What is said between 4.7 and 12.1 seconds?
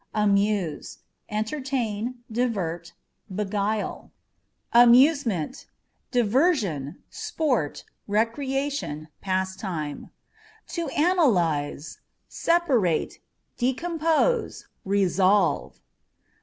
12 A^IUâ€" ANN. Amusement â€" diversion, sport, recreation, pastime. To Analyse